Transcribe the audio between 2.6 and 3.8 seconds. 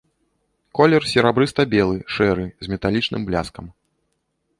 з металічным бляскам.